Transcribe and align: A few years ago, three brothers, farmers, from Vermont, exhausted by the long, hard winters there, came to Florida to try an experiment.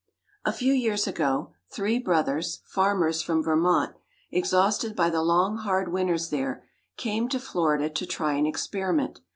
A 0.43 0.51
few 0.51 0.73
years 0.73 1.05
ago, 1.05 1.51
three 1.71 1.99
brothers, 1.99 2.61
farmers, 2.65 3.21
from 3.21 3.43
Vermont, 3.43 3.95
exhausted 4.31 4.95
by 4.95 5.11
the 5.11 5.21
long, 5.21 5.57
hard 5.57 5.91
winters 5.93 6.31
there, 6.31 6.65
came 6.97 7.29
to 7.29 7.39
Florida 7.39 7.87
to 7.87 8.05
try 8.07 8.33
an 8.33 8.47
experiment. 8.47 9.19